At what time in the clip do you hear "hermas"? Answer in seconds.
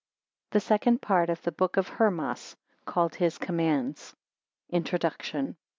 1.89-2.55